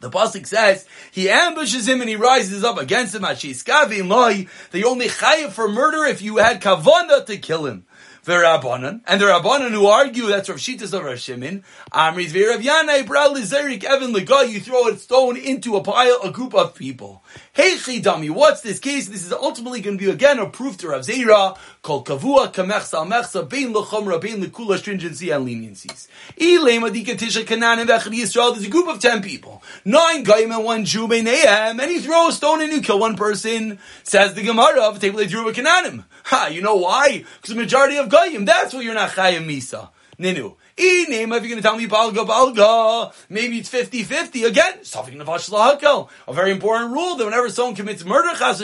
The 0.00 0.10
pasuk 0.10 0.46
says 0.46 0.86
he 1.10 1.30
ambushes 1.30 1.88
him 1.88 2.00
and 2.00 2.10
he 2.10 2.16
rises 2.16 2.64
up 2.64 2.78
against 2.78 3.14
him. 3.14 3.22
Ashiskavim 3.22 4.08
loy. 4.08 4.46
They 4.70 4.84
only 4.84 5.08
chayiv 5.08 5.52
for 5.52 5.68
murder 5.68 6.04
if 6.04 6.20
you 6.20 6.36
had 6.36 6.60
kavana 6.60 7.24
to 7.26 7.36
kill 7.38 7.66
him. 7.66 7.86
The 8.24 8.32
Rabbanan 8.32 9.02
and 9.06 9.20
the 9.20 9.26
Rabbanan 9.26 9.70
who 9.70 9.86
argue 9.86 10.26
that's 10.26 10.48
Rav 10.48 10.58
Shitas 10.58 10.92
of 10.92 11.04
Rav 11.04 11.20
Shimon. 11.20 11.62
Amri's 11.92 12.32
Virav 12.32 12.60
Yanai 12.60 13.06
Bral 13.06 13.36
Zerik 13.36 13.84
Evan 13.84 14.12
Lega. 14.12 14.50
You 14.50 14.58
throw 14.58 14.88
a 14.88 14.96
stone 14.96 15.36
into 15.36 15.76
a 15.76 15.80
pile, 15.80 16.18
a 16.24 16.32
group 16.32 16.52
of 16.52 16.74
people. 16.74 17.22
Hey 17.56 17.76
Chidami, 17.76 18.28
what's 18.28 18.60
this 18.60 18.78
case? 18.78 19.08
This 19.08 19.24
is 19.24 19.32
ultimately 19.32 19.80
going 19.80 19.96
to 19.96 20.04
be 20.04 20.10
again 20.10 20.38
a 20.38 20.46
proof 20.46 20.76
to 20.76 20.88
Rav 20.88 21.00
Zera, 21.00 21.56
called 21.80 22.06
Kavua, 22.06 22.52
Kamechsa, 22.52 23.08
Mechsa, 23.08 23.48
Bein 23.48 23.72
Lechomra, 23.72 24.20
Bein 24.20 24.42
Lekula, 24.42 24.76
stringency 24.76 25.30
and 25.30 25.48
leniencies. 25.48 26.06
Ilema 26.36 26.90
Dikatisha 26.94 27.46
Kanan 27.46 27.78
and 27.78 27.88
Vechad 27.88 28.12
Yisrael, 28.12 28.52
there's 28.52 28.66
a 28.66 28.68
group 28.68 28.88
of 28.88 29.00
ten 29.00 29.22
people. 29.22 29.62
Nine 29.86 30.22
Goyim 30.22 30.52
and 30.52 30.64
one 30.64 30.84
Jew, 30.84 31.08
Beinehem, 31.08 31.80
and 31.80 31.90
he 31.90 31.98
throws 32.00 32.34
a 32.34 32.36
stone 32.36 32.60
and 32.60 32.70
you 32.70 32.82
kill 32.82 32.98
one 32.98 33.16
person. 33.16 33.78
Says 34.02 34.34
the 34.34 34.42
Gemara 34.42 34.82
of 34.82 35.00
Table 35.00 35.24
Drew 35.24 35.50
Kananim. 35.50 36.04
Ha, 36.24 36.48
you 36.48 36.60
know 36.60 36.76
why? 36.76 37.24
Because 37.36 37.54
the 37.54 37.58
majority 37.58 37.96
of 37.96 38.10
Goyim, 38.10 38.44
that's 38.44 38.74
why 38.74 38.82
you're 38.82 38.92
not 38.92 39.12
Chayim 39.12 39.46
Misa. 39.46 39.88
Ninu. 40.18 40.56
E 40.78 41.06
name 41.08 41.32
if 41.32 41.42
you're 41.42 41.48
going 41.48 41.56
to 41.56 41.62
tell 41.62 41.78
me 41.78 41.86
balga 41.86 42.26
balga, 42.26 43.10
maybe 43.30 43.56
it's 43.58 43.70
50-50. 43.70 44.46
Again, 44.46 44.74
navash 44.80 45.48
lahakel. 45.48 46.10
A 46.28 46.34
very 46.34 46.50
important 46.50 46.92
rule 46.92 47.16
that 47.16 47.24
whenever 47.24 47.48
someone 47.48 47.74
commits 47.74 48.04
murder, 48.04 48.36
chas 48.36 48.60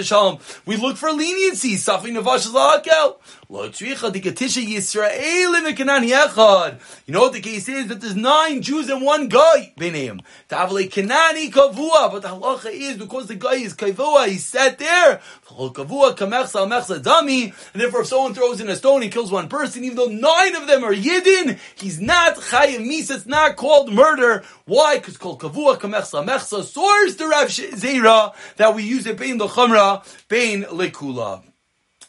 we 0.67 0.77
look 0.77 0.99
for 0.99 1.11
leniency. 1.11 1.77
Something 1.77 2.13
navash 2.13 2.47
lahakel. 2.49 3.17
Lo 3.49 3.67
tzricha 3.71 4.13
dikatisha 4.13 4.63
Yisrael 4.63 5.55
mekanan 5.63 6.07
yechad. 6.07 6.81
You 7.07 7.15
know 7.15 7.21
what 7.21 7.33
the 7.33 7.41
case 7.41 7.67
is? 7.71 7.89
That 7.89 8.03
there's 8.03 8.17
nine 8.17 8.61
Jews 8.61 8.91
and 8.91 9.01
one 9.01 9.29
guy. 9.29 9.73
Beneim. 9.79 10.21
Tavale 10.51 10.91
kanani 10.91 11.51
kavua. 11.51 12.13
But 12.13 12.21
the 12.21 12.29
halacha 12.29 12.71
is 12.73 12.99
because 12.99 13.27
the 13.27 13.37
guy 13.37 13.55
is 13.55 13.75
kavua, 13.75 14.29
he's 14.29 14.45
sat 14.45 14.79
there. 14.79 15.23
Kavua 15.47 16.15
kamechsa 16.15 16.69
mechsa 16.69 17.03
dami. 17.03 17.55
And 17.73 17.81
therefore 17.81 18.03
if 18.03 18.09
someone 18.09 18.35
throws 18.35 18.61
in 18.61 18.69
a 18.69 18.77
stone 18.77 19.03
and 19.03 19.11
kills 19.11 19.33
one 19.33 19.49
person, 19.49 19.83
even 19.85 19.97
though 19.97 20.07
nine 20.07 20.57
of 20.57 20.67
them 20.67 20.85
are 20.85 20.95
yidden, 20.95 21.59
he's 21.75 22.02
not 22.03 22.37
chayim 22.37 22.87
misa. 22.87 23.17
It's 23.17 23.27
not 23.27 23.57
called 23.57 23.93
murder. 23.93 24.43
Why? 24.65 24.99
Because 24.99 25.17
called 25.17 25.41
kavua 25.41 25.79
kamechsa 25.79 26.27
mechsa 26.27 26.65
source 26.65 27.15
the 27.15 27.29
Rav 27.29 27.49
Zera 27.49 28.35
that 28.57 28.75
we 28.75 28.83
use 28.83 29.07
it 29.07 29.17
bein 29.17 29.39
lechumra 29.39 30.05
bein 30.29 30.65
lekula. 30.65 31.43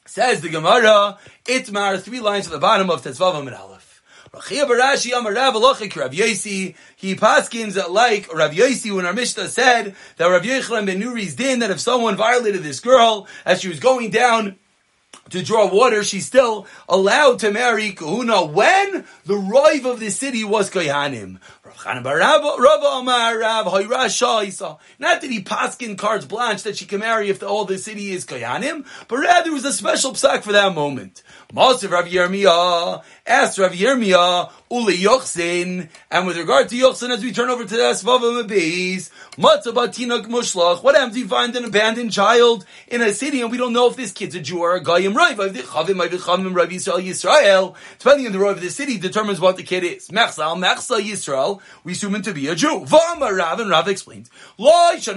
Says 0.05 0.41
the 0.41 0.49
Gemara, 0.49 1.17
Itmar, 1.45 1.99
three 2.01 2.19
lines 2.19 2.47
at 2.47 2.51
the 2.51 2.59
bottom 2.59 2.89
of 2.89 3.01
Tetzvavam 3.01 3.47
and 3.47 3.55
Aleph. 3.55 4.01
Rachia 4.33 4.65
Barashi 4.65 5.15
Amar 5.17 5.33
Rav 5.33 5.53
Alochik 5.53 5.95
Rav 5.95 6.11
Yosi, 6.11 6.75
he 6.95 7.15
paskins 7.15 7.77
like 7.89 8.33
Rav 8.33 8.51
Yosi 8.51 8.95
when 8.95 9.05
our 9.05 9.13
Mishnah 9.13 9.47
said 9.47 9.95
that 10.17 10.25
Rav 10.25 10.41
Yochanan 10.41 10.87
ben 10.87 10.99
Nuri's 10.99 11.35
din 11.35 11.59
that 11.59 11.69
if 11.69 11.79
someone 11.79 12.15
violated 12.15 12.63
this 12.63 12.79
girl 12.79 13.27
as 13.45 13.61
she 13.61 13.69
was 13.69 13.79
going 13.79 14.09
down 14.09 14.57
to 15.29 15.43
draw 15.43 15.67
water, 15.67 16.03
she's 16.03 16.25
still 16.25 16.67
allowed 16.87 17.39
to 17.39 17.51
marry 17.51 17.91
Kahuna 17.91 18.45
when 18.45 19.05
the 19.25 19.35
rive 19.35 19.85
of 19.85 19.99
the 19.99 20.09
city 20.09 20.43
was 20.43 20.69
Kohanim. 20.69 21.39
Not 24.99 25.21
that 25.21 25.29
he 25.29 25.43
paskin 25.43 25.97
cards 25.97 26.25
blanche 26.25 26.63
that 26.63 26.77
she 26.77 26.85
can 26.85 26.99
marry 26.99 27.29
if 27.29 27.39
the, 27.39 27.47
all 27.47 27.65
the 27.65 27.77
city 27.77 28.11
is 28.11 28.25
Kohanim, 28.25 28.85
but 29.07 29.17
rather 29.17 29.49
it 29.49 29.53
was 29.53 29.65
a 29.65 29.73
special 29.73 30.11
psak 30.11 30.43
for 30.43 30.51
that 30.51 30.75
moment. 30.75 31.23
Masav 31.53 31.91
Rav 31.91 32.05
Yirmiyah 32.05 33.03
asked 33.25 33.57
Rav 33.57 33.71
Yirmiyah, 33.71 34.51
Uli 34.71 34.97
Yochsin, 34.97 35.89
and 36.09 36.27
with 36.27 36.37
regard 36.37 36.69
to 36.69 36.75
Yochsin, 36.75 37.09
as 37.09 37.23
we 37.23 37.31
turn 37.31 37.49
over 37.49 37.63
to 37.63 37.75
the 37.75 37.81
Asvava 37.81 38.43
Mabeis, 38.43 39.09
Matzabatinok 39.37 40.25
Mushlach, 40.25 40.83
what 40.83 40.95
happens 40.95 41.15
if 41.15 41.23
you 41.23 41.27
find 41.27 41.55
an 41.55 41.65
abandoned 41.65 42.11
child 42.11 42.65
in 42.87 43.01
a 43.01 43.13
city 43.13 43.41
and 43.41 43.51
we 43.51 43.57
don't 43.57 43.73
know 43.73 43.87
if 43.87 43.95
this 43.95 44.11
kid's 44.11 44.35
a 44.35 44.39
Jew 44.39 44.59
or 44.59 44.75
a 44.75 44.81
Goyim 44.81 45.15
Rav, 45.15 45.37
Yisrael 46.73 47.03
Yisrael. 47.03 47.75
Depending 47.99 48.27
on 48.27 48.31
the 48.31 48.39
Rav 48.39 48.57
of 48.57 48.61
the 48.61 48.69
city 48.69 48.97
determines 48.97 49.39
what 49.39 49.57
the 49.57 49.63
kid 49.63 49.83
is. 49.83 50.09
Mechsal, 50.09 50.57
Mechsal 50.57 51.01
Yisrael, 51.01 51.61
we 51.83 51.91
assume 51.93 52.15
him 52.15 52.21
to 52.23 52.33
be 52.33 52.47
a 52.47 52.55
Jew. 52.55 52.85
Vama 52.85 53.31
Rav, 53.35 53.59
and 53.59 53.69
Rav 53.69 53.87
explains, 53.87 54.29
What 54.57 55.03
does 55.03 55.07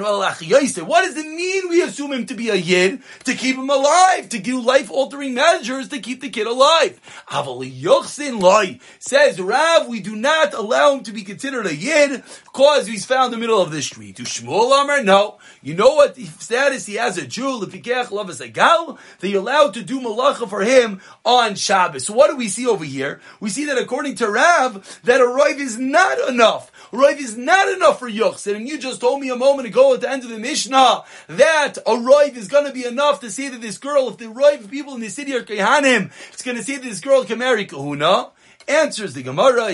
it 1.16 1.26
mean 1.26 1.68
we 1.68 1.82
assume 1.82 2.12
him 2.12 2.26
to 2.26 2.34
be 2.34 2.50
a 2.50 2.54
Yid? 2.54 3.02
To 3.24 3.34
keep 3.34 3.56
him 3.56 3.70
alive, 3.70 4.28
to 4.30 4.38
do 4.38 4.60
life-altering 4.60 5.34
measures 5.34 5.88
to 5.88 5.98
keep 6.00 6.20
the 6.20 6.30
kid 6.30 6.46
alive. 6.46 7.00
Avali 7.28 7.70
Yochsin 7.70 8.40
Loi, 8.40 8.80
says 8.98 9.40
Rav, 9.40 9.88
we 9.88 10.00
do 10.00 10.16
not 10.16 10.54
allow 10.54 10.92
him 10.94 11.02
to 11.04 11.12
be 11.12 11.22
considered 11.22 11.66
a 11.66 11.74
Yid, 11.74 12.22
because 12.44 12.86
he's 12.86 13.04
found 13.04 13.32
in 13.32 13.40
the 13.40 13.46
middle 13.46 13.60
of 13.60 13.70
the 13.70 13.82
street. 13.82 14.16
To 14.16 14.22
Shmuel 14.22 14.82
Amar, 14.82 15.02
no. 15.02 15.38
You 15.62 15.74
know 15.74 15.94
what 15.94 16.16
status 16.16 16.86
he 16.86 16.94
has 16.94 17.18
a 17.18 17.26
Jew, 17.26 17.60
Lefikech 17.60 18.06
Lavas 18.06 18.40
Agal, 18.40 18.98
that 19.20 19.28
you're 19.28 19.40
allowed 19.40 19.74
to 19.74 19.82
do 19.82 20.00
malacha 20.00 20.48
for 20.48 20.62
him 20.62 21.00
on 21.24 21.54
Shabbos. 21.54 22.06
So 22.06 22.14
what 22.14 22.30
do 22.30 22.36
we 22.36 22.48
see 22.48 22.66
over 22.66 22.84
here? 22.84 23.20
We 23.40 23.50
see 23.50 23.64
that 23.66 23.78
according 23.78 24.14
to 24.16 24.30
Rav, 24.30 25.00
that 25.04 25.20
a 25.20 25.26
Rive 25.26 25.60
is 25.60 25.78
not 25.78 26.18
enough. 26.36 26.70
Rive 26.92 27.18
is 27.18 27.36
not 27.36 27.68
enough 27.68 27.98
for 27.98 28.10
Yochsin. 28.10 28.56
And 28.56 28.68
you 28.68 28.78
just 28.78 29.00
told 29.00 29.20
me 29.20 29.30
a 29.30 29.36
moment 29.36 29.68
ago 29.68 29.94
at 29.94 30.02
the 30.02 30.10
end 30.10 30.22
of 30.22 30.30
the 30.30 30.38
Mishnah 30.38 31.04
that 31.28 31.78
a 31.86 31.96
Rive 31.96 32.36
is 32.36 32.48
going 32.48 32.66
to 32.66 32.72
be 32.72 32.84
enough 32.84 33.20
to 33.20 33.30
say 33.30 33.48
that 33.48 33.62
this 33.62 33.78
girl, 33.78 34.08
if 34.08 34.18
the 34.18 34.28
Rive 34.28 34.70
people 34.70 34.94
in 34.94 35.00
the 35.00 35.08
city 35.08 35.34
are 35.34 35.42
Kehanim, 35.42 36.12
it's 36.32 36.42
going 36.42 36.58
to 36.58 36.62
say 36.62 36.76
that 36.76 36.84
this 36.84 37.00
girl 37.00 37.24
can 37.24 37.38
marry 37.38 37.64
Kahuna. 37.64 38.30
Answers 38.68 39.14
the 39.14 39.22
Gemara, 39.22 39.66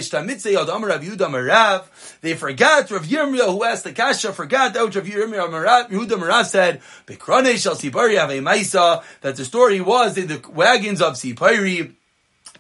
They 2.21 2.35
forgot 2.35 2.91
Rav 2.91 3.07
Yirmiyah 3.07 3.51
who 3.51 3.65
asked 3.65 3.85
the 3.85 3.93
Kasha, 3.95 4.35
forgot 4.35 4.75
that 4.75 4.85
which 4.85 4.97
Rav 4.97 5.07
Yirmiyah 5.07 5.89
Yehuda 5.89 6.19
Marav 6.19 6.45
said, 6.45 6.83
Bekrane 7.07 7.57
shall 7.57 7.75
Sipari 7.75 8.19
have 8.19 8.29
Maisa, 8.29 9.03
that 9.23 9.37
the 9.37 9.47
story 9.47 9.81
was 9.81 10.17
that 10.17 10.29
the 10.29 10.47
wagons 10.51 11.01
of 11.01 11.15
Sipari 11.15 11.95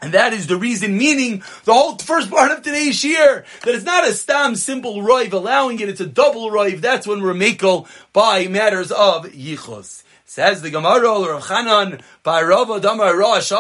and 0.02 0.12
that 0.14 0.32
is 0.32 0.49
the 0.49 0.56
reason, 0.56 0.99
meaning 0.99 1.44
the 1.64 1.73
whole 1.73 1.97
first 1.97 2.28
part 2.28 2.50
of 2.50 2.62
today's 2.62 3.04
year, 3.04 3.44
that 3.64 3.75
it's 3.75 3.85
not 3.85 4.06
a 4.06 4.12
stam 4.12 4.56
simple 4.56 4.97
roiv 4.97 5.32
allowing 5.32 5.78
it, 5.78 5.88
it's 5.88 6.00
a 6.00 6.06
double 6.06 6.50
roiv. 6.50 6.80
That's 6.80 7.06
when 7.06 7.23
we're 7.23 7.35
makel 7.35 7.88
by 8.12 8.49
matters 8.49 8.90
of 8.90 9.26
yichus. 9.26 10.02
Says 10.25 10.61
the 10.61 10.71
Gemara, 10.71 11.02
Rav 11.02 11.44
Chanan, 11.44 12.00
by 12.25 12.42
Rav 12.42 12.71
Adamar 12.71 13.16
Rosh 13.16 13.52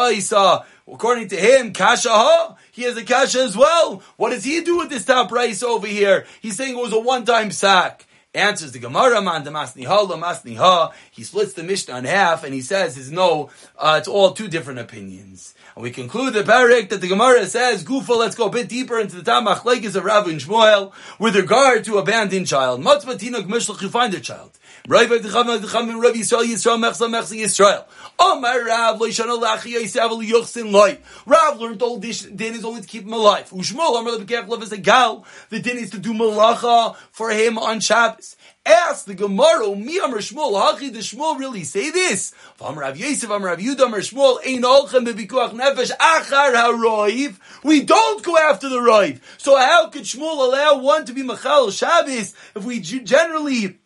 according 0.88 1.28
to 1.28 1.36
him, 1.36 1.72
kasha 1.72 2.08
ha, 2.10 2.56
he 2.72 2.82
has 2.82 2.96
a 2.96 3.04
kasha 3.04 3.42
as 3.42 3.56
well. 3.56 4.02
What 4.16 4.30
does 4.30 4.44
he 4.44 4.62
do 4.62 4.78
with 4.78 4.90
this 4.90 5.04
top 5.04 5.30
rice 5.30 5.62
over 5.62 5.86
here? 5.86 6.26
He's 6.40 6.56
saying 6.56 6.76
it 6.76 6.82
was 6.82 6.92
a 6.92 6.98
one-time 6.98 7.52
sack. 7.52 8.06
Answers 8.34 8.72
the 8.72 8.78
Gemara, 8.78 9.20
man 9.20 9.44
masni 9.44 9.84
ha, 9.84 10.06
masni 10.06 10.56
ha. 10.56 10.92
He 11.10 11.22
splits 11.22 11.52
the 11.52 11.62
Mishnah 11.62 11.98
in 11.98 12.04
half, 12.06 12.44
and 12.44 12.54
he 12.54 12.62
says, 12.62 12.96
"Is 12.96 13.10
no, 13.10 13.50
uh, 13.78 13.96
it's 13.98 14.08
all 14.08 14.32
two 14.32 14.48
different 14.48 14.78
opinions." 14.78 15.54
And 15.74 15.82
we 15.82 15.90
conclude 15.90 16.34
the 16.34 16.42
parak 16.42 16.90
that 16.90 17.00
the 17.00 17.08
Gemara 17.08 17.46
says, 17.46 17.84
Gufa, 17.84 18.16
let's 18.16 18.34
go 18.34 18.46
a 18.46 18.50
bit 18.50 18.68
deeper 18.68 18.98
into 18.98 19.16
the 19.16 19.30
Tamach 19.30 19.60
Lekis 19.60 19.96
of 19.96 20.04
Rav 20.04 20.28
and 20.28 20.40
Shmuel 20.40 20.92
with 21.18 21.34
regard 21.34 21.84
to 21.84 21.98
abandoned 21.98 22.46
child. 22.46 22.82
Matzbatina 22.82 23.42
Gmishlach, 23.42 23.80
you 23.80 23.88
find 23.88 24.12
a 24.12 24.20
child. 24.20 24.58
Rav 24.88 25.08
Yisrael, 25.08 26.44
Yisrael, 26.44 26.78
Mechsa, 26.78 27.08
Mechsa, 27.08 27.38
Yisrael. 27.38 27.84
Omar 28.18 28.64
Rav, 28.64 28.98
Leishana 28.98 29.40
Lachi, 29.40 29.80
Yisav, 29.80 30.10
Yochsin, 30.28 30.72
Loi. 30.72 30.98
Rav 31.24 31.60
learned 31.60 31.82
all 31.82 31.98
this 31.98 32.22
din 32.22 32.54
is 32.54 32.64
only 32.64 32.80
to 32.80 32.86
keep 32.88 33.04
him 33.04 33.12
alive. 33.12 33.48
Ushmuel, 33.50 34.00
Amar 34.00 34.14
Lebekech, 34.14 34.48
Lev 34.48 34.62
is 34.62 34.72
a 34.72 34.78
gal. 34.78 35.24
The 35.50 35.60
din 35.60 35.78
is 35.78 35.90
to 35.90 35.98
do 35.98 36.12
malacha 36.12 36.96
for 37.12 37.30
him 37.30 37.58
on 37.58 37.78
Shabbos. 37.78 38.34
Ask 38.66 39.06
the 39.06 39.14
Gemara, 39.14 39.74
Mi 39.74 39.98
Amar 39.98 40.18
Shmuel, 40.18 40.52
Hachi, 40.52 40.92
does 40.92 41.12
Shmuel 41.12 41.38
really 41.38 41.64
say 41.64 41.90
this? 41.90 42.32
Amar 42.60 42.82
Rav 42.82 42.96
Yosef, 42.96 43.30
Amar 43.30 43.50
Rav 43.50 43.58
Yudah, 43.58 43.86
Amar 43.86 44.00
Shmuel, 44.00 44.38
Ein 44.46 44.62
Olchem 44.62 45.06
Bebikuach 45.06 45.52
Nefesh, 45.52 45.90
Achar 45.96 46.54
HaRoiv. 46.54 47.38
We 47.64 47.82
don't 47.82 48.22
go 48.24 48.36
after 48.36 48.68
the 48.68 48.78
Roiv. 48.78 49.20
So 49.38 49.56
how 49.56 49.88
could 49.88 50.02
Shmuel 50.02 50.46
allow 50.46 50.78
one 50.78 51.04
to 51.06 51.12
be 51.12 51.22
Machal 51.22 51.70
Shabbos 51.72 52.34
if 52.54 52.64
we 52.64 52.80
generally 52.80 53.78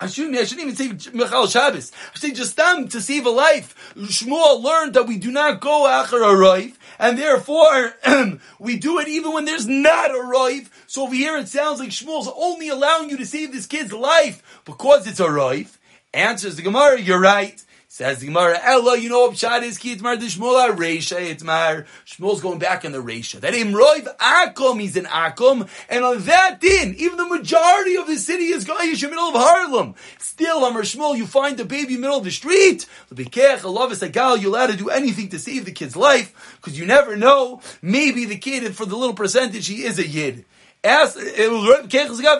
I 0.00 0.08
shouldn't, 0.08 0.36
I 0.36 0.44
shouldn't 0.44 0.76
even 0.78 0.98
say 0.98 1.12
Michal 1.12 1.46
Shabbos. 1.46 1.92
I 2.14 2.18
say 2.18 2.32
just 2.32 2.56
them 2.56 2.88
to 2.88 3.00
save 3.00 3.26
a 3.26 3.30
life. 3.30 3.94
Shmuel 3.96 4.62
learned 4.62 4.94
that 4.94 5.06
we 5.06 5.18
do 5.18 5.30
not 5.30 5.60
go 5.60 5.86
after 5.86 6.22
a 6.22 6.34
rive, 6.34 6.78
and 6.98 7.16
therefore 7.16 7.94
we 8.58 8.76
do 8.76 8.98
it 8.98 9.06
even 9.08 9.32
when 9.32 9.44
there's 9.44 9.68
not 9.68 10.10
a 10.10 10.20
rive. 10.20 10.70
So 10.88 11.04
over 11.04 11.14
here 11.14 11.36
it 11.36 11.48
sounds 11.48 11.78
like 11.78 11.90
Shmuel's 11.90 12.30
only 12.36 12.68
allowing 12.68 13.08
you 13.08 13.16
to 13.18 13.26
save 13.26 13.52
this 13.52 13.66
kid's 13.66 13.92
life 13.92 14.62
because 14.64 15.06
it's 15.06 15.20
a 15.20 15.30
rive. 15.30 15.78
Answers 16.12 16.56
the 16.56 16.62
Gemara, 16.62 17.00
you're 17.00 17.20
right. 17.20 17.62
Says 17.94 18.18
the 18.18 18.26
Gemara, 18.26 18.58
Ella, 18.60 18.98
you 18.98 19.08
know 19.08 19.20
what 19.20 19.34
Pshat 19.34 19.62
is? 19.62 19.78
Ki 19.78 19.94
Itmar 19.94 20.16
Shmuel 20.16 20.76
Reisha 20.76 21.32
Itmar. 21.32 21.86
Shmuel's 22.04 22.40
going 22.40 22.58
back 22.58 22.84
in 22.84 22.90
the 22.90 22.98
Reisha. 22.98 23.38
That 23.38 23.54
Imroiv 23.54 24.16
Akum, 24.16 24.80
he's 24.80 24.96
in 24.96 25.04
Akum. 25.04 25.68
And 25.88 26.04
on 26.04 26.18
that 26.24 26.60
din, 26.60 26.96
even 26.98 27.16
the 27.16 27.28
majority 27.28 27.96
of 27.96 28.08
the 28.08 28.16
city 28.16 28.46
is 28.46 28.64
Gayish 28.64 29.04
in 29.04 29.10
the 29.10 29.14
middle 29.14 29.28
of 29.28 29.34
Harlem. 29.36 29.94
Still, 30.18 30.64
Amar 30.64 30.82
Shmuel, 30.82 31.16
you 31.16 31.24
find 31.24 31.56
the 31.56 31.64
baby 31.64 31.94
in 31.94 32.00
the 32.00 32.06
middle 32.08 32.18
of 32.18 32.24
the 32.24 32.32
street. 32.32 32.84
L'bikech, 33.12 33.60
Alavis 33.60 34.02
Agal, 34.02 34.40
you're 34.40 34.50
allowed 34.50 34.72
to 34.72 34.76
do 34.76 34.90
anything 34.90 35.28
to 35.28 35.38
save 35.38 35.64
the 35.64 35.70
kid's 35.70 35.94
life. 35.94 36.56
Because 36.56 36.76
you 36.76 36.86
never 36.86 37.14
know. 37.14 37.60
Maybe 37.80 38.24
the 38.24 38.38
kid, 38.38 38.74
for 38.74 38.86
the 38.86 38.96
little 38.96 39.14
percentage, 39.14 39.68
he 39.68 39.84
is 39.84 40.00
a 40.00 40.08
Yid. 40.08 40.44
As 40.84 41.16
it 41.16 41.50
was 41.50 41.64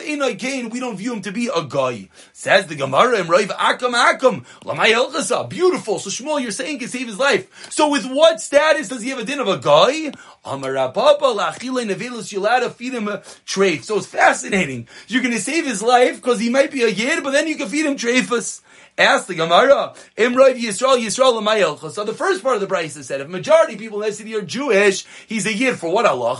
Inoy 0.02 0.70
we 0.70 0.78
don't 0.78 0.98
view 0.98 1.14
him 1.14 1.22
to 1.22 1.32
be 1.32 1.48
a 1.48 1.64
guy. 1.64 2.10
Says 2.34 2.66
the 2.66 2.74
Gemara 2.74 3.18
and 3.18 3.30
Rav 3.30 3.48
Akam 3.48 3.94
Akam. 3.94 4.44
Lamay 4.64 4.92
Elchasa. 4.92 5.48
Beautiful. 5.48 5.98
So 5.98 6.10
Shmuel, 6.10 6.42
you're 6.42 6.50
saying 6.50 6.78
can 6.78 6.88
save 6.88 7.06
his 7.06 7.18
life. 7.18 7.70
So 7.72 7.88
with 7.88 8.04
what 8.04 8.42
status 8.42 8.88
does 8.88 9.00
he 9.00 9.08
have 9.08 9.18
a 9.18 9.24
din 9.24 9.40
of 9.40 9.48
a 9.48 9.56
guy? 9.56 10.12
Amarapapa 10.44 11.20
lachile 11.20 11.90
nevelus. 11.90 12.72
Feed 12.74 12.92
him 12.92 13.08
a 13.08 13.18
treif. 13.46 13.84
So 13.84 13.96
it's 13.96 14.06
fascinating. 14.06 14.88
You're 15.08 15.22
to 15.32 15.40
save 15.40 15.64
his 15.64 15.82
life 15.82 16.16
because 16.16 16.38
he 16.38 16.50
might 16.50 16.70
be 16.70 16.82
a 16.82 16.88
yid, 16.88 17.24
but 17.24 17.30
then 17.30 17.46
you 17.46 17.56
can 17.56 17.68
feed 17.70 17.86
him 17.86 17.96
treifus. 17.96 18.60
Ask 18.96 19.26
the 19.26 19.34
Gemara, 19.34 19.92
Imrod 20.16 20.54
Yisrael, 20.54 21.02
Yisrael 21.02 21.42
Lamayel. 21.42 21.90
So 21.90 22.04
the 22.04 22.14
first 22.14 22.44
part 22.44 22.54
of 22.54 22.60
the 22.60 22.68
Brisa 22.68 23.02
said, 23.02 23.20
if 23.20 23.28
majority 23.28 23.72
of 23.72 23.80
people 23.80 24.00
in 24.00 24.08
the 24.08 24.14
city 24.14 24.36
are 24.36 24.40
Jewish, 24.40 25.04
he's 25.26 25.46
a 25.46 25.52
Yid 25.52 25.80
for 25.80 25.92
what 25.92 26.06
Allah? 26.06 26.36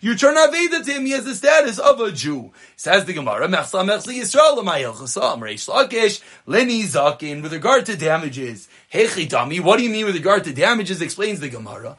You 0.00 0.14
turn 0.16 0.36
Aveda 0.36 0.84
to 0.84 0.92
him, 0.92 1.04
he 1.04 1.12
has 1.12 1.26
the 1.26 1.34
status 1.34 1.78
of 1.78 2.00
a 2.00 2.10
Jew. 2.10 2.52
Says 2.76 3.04
the 3.04 3.12
Gemara, 3.12 3.48
Mechsa 3.48 3.84
Mechsa 3.84 4.18
Yisrael 4.18 4.56
Lamayel. 4.56 4.94
Reish 4.94 5.68
Lakish, 5.68 6.22
Leni 6.46 6.84
Zakin, 6.84 7.42
with 7.42 7.52
regard 7.52 7.84
to 7.86 7.94
damages. 7.94 8.66
Hechidami, 8.92 9.60
what 9.60 9.78
do 9.78 9.84
you 9.84 9.90
mean 9.90 10.04
with 10.04 10.14
regard 10.14 10.44
to 10.44 10.52
damages? 10.52 11.00
Explains 11.00 11.40
the 11.40 11.48
Gemara. 11.48 11.96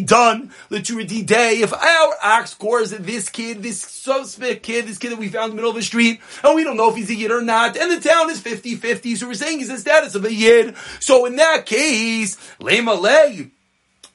done, 0.00 0.52
the 0.68 0.80
day. 1.22 1.60
If 1.60 1.72
our 1.72 2.14
ox 2.22 2.52
scores 2.52 2.92
at 2.92 3.04
this 3.04 3.28
kid, 3.28 3.62
this 3.62 3.80
suspect 3.80 4.62
kid, 4.62 4.86
this 4.86 4.98
kid 4.98 5.10
that 5.10 5.18
we 5.18 5.28
found 5.28 5.46
in 5.46 5.50
the 5.50 5.56
middle 5.56 5.70
of 5.70 5.76
the 5.76 5.82
street, 5.82 6.20
and 6.44 6.54
we 6.54 6.62
don't 6.62 6.76
know 6.76 6.90
if 6.90 6.96
he's 6.96 7.10
a 7.10 7.16
yid 7.16 7.32
or 7.32 7.42
not, 7.42 7.76
and 7.76 7.90
the 7.90 8.08
town 8.08 8.30
is 8.30 8.40
50-50, 8.40 9.16
so 9.16 9.26
we're 9.26 9.34
saying 9.34 9.58
he's 9.58 9.68
the 9.68 9.78
status 9.78 10.14
of 10.14 10.24
a 10.24 10.32
yid. 10.32 10.76
So 11.00 11.26
in 11.26 11.34
that 11.36 11.66
case, 11.66 12.36
lema 12.60 13.00
lay. 13.00 13.50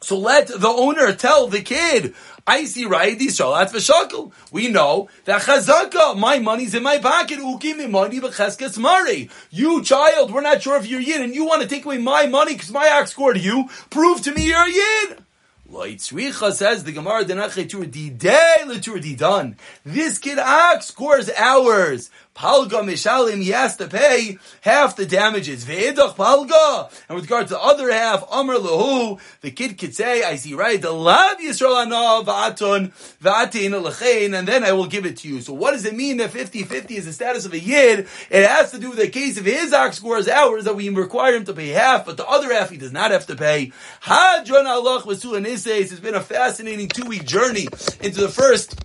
So 0.04 0.18
let 0.20 0.48
the 0.48 0.68
owner 0.68 1.14
tell 1.14 1.48
the 1.48 1.62
kid, 1.62 2.14
I 2.46 2.66
see 2.66 2.86
right 2.86 3.18
Yisrael 3.18 3.70
for 3.70 3.78
v'shakel. 3.78 4.34
We 4.52 4.68
know 4.68 5.08
that 5.24 5.44
chazaka, 5.44 6.18
my 6.18 6.40
money's 6.40 6.76
in 6.76 6.84
my 6.84 6.98
pocket. 6.98 7.40
Uki 7.40 7.78
me 7.78 7.88
money 7.88 8.20
b'cheskes 8.20 8.78
mari. 8.78 9.30
You 9.50 9.82
child, 9.82 10.34
we're 10.34 10.42
not 10.42 10.62
sure 10.62 10.76
if 10.76 10.88
you're 10.88 11.00
yin, 11.00 11.22
and 11.22 11.34
you 11.34 11.46
want 11.46 11.62
to 11.62 11.70
take 11.70 11.86
away 11.86 12.00
my 12.00 12.26
money 12.26 12.54
because 12.54 12.72
my 12.72 12.90
ox 12.90 13.12
scored 13.12 13.38
you. 13.38 13.70
Prove 13.90 14.22
to 14.24 14.34
me 14.34 14.48
you're 14.48 14.66
a 14.66 14.70
yid. 14.70 15.24
Loitzricha 15.72 16.52
says 16.52 16.84
the 16.84 16.92
Gemara 16.92 17.24
day 17.24 17.34
letur 17.34 19.02
di 19.02 19.16
done. 19.16 19.56
This 19.86 20.20
kid 20.20 20.38
ox 20.38 20.88
scores 20.88 21.32
hours. 21.32 22.12
Palga 22.36 22.82
Mishalim, 22.82 23.42
he 23.42 23.50
has 23.50 23.78
to 23.78 23.88
pay 23.88 24.40
half 24.62 24.96
the 24.96 25.06
damages. 25.06 25.66
Ve'edach 25.66 26.16
Palga. 26.16 26.92
And 27.08 27.16
with 27.16 27.26
regard 27.26 27.48
to 27.48 27.54
the 27.54 27.60
other 27.60 27.92
half, 27.92 28.24
Amr 28.30 28.56
Lahu, 28.56 29.20
the 29.42 29.52
kid 29.52 29.78
could 29.78 29.94
say, 29.94 30.24
I 30.24 30.36
see 30.38 30.56
right, 30.56 30.82
the 30.82 30.92
Lav 30.92 31.38
Yisrael 31.38 31.86
Ana 31.86 32.26
Va'atun 32.26 32.92
Va'atin 33.22 33.84
Lechein, 33.84 34.38
and 34.38 34.48
then 34.48 34.64
I 34.64 34.72
will 34.72 34.88
give 34.88 35.06
it 35.06 35.18
to 35.18 35.28
you. 35.28 35.42
So 35.42 35.54
what 35.54 35.72
does 35.72 35.86
it 35.86 35.96
mean 35.96 36.18
that 36.18 36.32
50-50 36.32 36.92
is 36.92 37.06
the 37.06 37.14
status 37.14 37.46
of 37.46 37.54
a 37.54 37.60
Yid? 37.60 38.08
It 38.30 38.48
has 38.48 38.72
to 38.72 38.80
do 38.80 38.90
with 38.90 39.00
the 39.00 39.10
case 39.10 39.38
of 39.38 39.46
his 39.46 39.72
ox 39.72 39.98
scores 39.98 40.28
hours 40.28 40.64
that 40.66 40.76
we 40.76 40.90
require 40.90 41.36
him 41.36 41.46
to 41.46 41.54
pay 41.54 41.70
half, 41.70 42.06
but 42.06 42.18
the 42.18 42.26
other 42.28 42.52
half 42.52 42.72
he 42.72 42.78
does 42.78 42.92
not 42.92 43.12
have 43.12 43.28
to 43.28 43.36
pay. 43.36 43.72
Hadron 44.02 44.66
Allah 44.66 45.02
Vasu 45.04 45.38
and 45.38 45.46
It's 45.46 46.00
been 46.00 46.16
a 46.16 46.22
fascinating 46.22 46.88
two-week 46.88 47.26
journey 47.26 47.68
into 48.02 48.22
the 48.22 48.30
first 48.30 48.76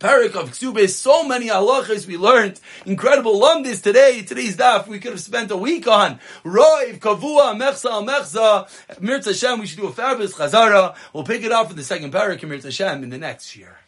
parak 0.00 0.34
of 0.34 0.52
Ksubis, 0.52 0.90
so 0.90 1.28
many 1.28 1.48
halachas 1.48 2.06
we 2.06 2.16
learned. 2.16 2.58
Incredible 2.86 3.38
lumdis 3.38 3.82
today. 3.82 4.22
Today's 4.22 4.56
daf 4.56 4.88
we 4.88 4.98
could 4.98 5.12
have 5.12 5.20
spent 5.20 5.50
a 5.50 5.56
week 5.56 5.86
on. 5.86 6.18
Roiv, 6.42 6.98
Kavua, 6.98 7.54
Mechza, 7.54 8.04
Mechza. 8.04 9.00
Mirza 9.00 9.30
Hashem, 9.30 9.60
we 9.60 9.66
should 9.66 9.78
do 9.78 9.86
a 9.86 9.92
fabulous 9.92 10.34
chazara. 10.34 10.96
We'll 11.12 11.24
pick 11.24 11.44
it 11.44 11.52
up 11.52 11.70
in 11.70 11.76
the 11.76 11.84
second 11.84 12.12
parak 12.12 12.42
Mirza 12.42 12.68
Hashem 12.68 13.04
in 13.04 13.10
the 13.10 13.18
next 13.18 13.54
year. 13.54 13.79